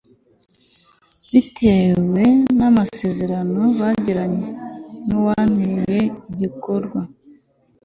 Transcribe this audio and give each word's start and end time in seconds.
bitewe 1.31 2.23
n'amasezerano 2.57 3.61
bagiranye 3.79 4.47
n'uwateguye 5.07 6.01
igikorwa 6.31 6.99